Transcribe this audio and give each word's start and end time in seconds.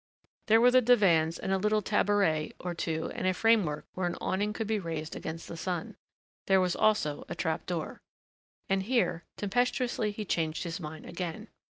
There 0.47 0.59
were 0.59 0.71
divans 0.71 1.37
and 1.37 1.51
a 1.51 1.59
little 1.59 1.83
taboret 1.83 2.53
or 2.59 2.73
two 2.73 3.11
and 3.13 3.27
a 3.27 3.35
framework 3.35 3.85
where 3.93 4.07
an 4.07 4.17
awning 4.19 4.51
could 4.51 4.65
be 4.65 4.79
raised 4.79 5.15
against 5.15 5.47
the 5.47 5.55
sun. 5.55 5.95
There 6.47 6.59
was 6.59 6.75
also 6.75 7.23
a 7.29 7.35
trap 7.35 7.67
door. 7.67 8.01
And 8.67 8.81
here, 8.81 9.25
tempestuously 9.37 10.09
he 10.09 10.25
changed 10.25 10.63
his 10.63 10.79
mind 10.79 11.05
again. 11.05 11.49